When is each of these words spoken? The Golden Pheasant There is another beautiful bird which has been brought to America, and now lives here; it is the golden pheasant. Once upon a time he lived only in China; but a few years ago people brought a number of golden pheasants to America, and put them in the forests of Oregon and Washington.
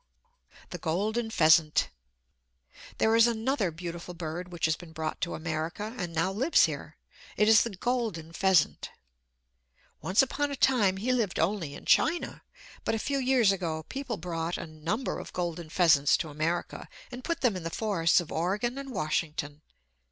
The 0.71 0.79
Golden 0.79 1.29
Pheasant 1.29 1.89
There 2.97 3.15
is 3.15 3.27
another 3.27 3.69
beautiful 3.69 4.15
bird 4.15 4.51
which 4.51 4.65
has 4.65 4.75
been 4.75 4.93
brought 4.93 5.21
to 5.21 5.35
America, 5.35 5.93
and 5.95 6.11
now 6.11 6.31
lives 6.31 6.65
here; 6.65 6.97
it 7.37 7.47
is 7.47 7.61
the 7.61 7.69
golden 7.75 8.33
pheasant. 8.33 8.89
Once 10.01 10.23
upon 10.23 10.49
a 10.49 10.55
time 10.55 10.97
he 10.97 11.13
lived 11.13 11.37
only 11.37 11.75
in 11.75 11.85
China; 11.85 12.41
but 12.83 12.95
a 12.95 12.97
few 12.97 13.19
years 13.19 13.51
ago 13.51 13.83
people 13.89 14.17
brought 14.17 14.57
a 14.57 14.65
number 14.65 15.19
of 15.19 15.33
golden 15.33 15.69
pheasants 15.69 16.17
to 16.17 16.29
America, 16.29 16.89
and 17.11 17.23
put 17.23 17.41
them 17.41 17.55
in 17.55 17.61
the 17.61 17.69
forests 17.69 18.19
of 18.19 18.31
Oregon 18.31 18.79
and 18.79 18.89
Washington. 18.91 19.61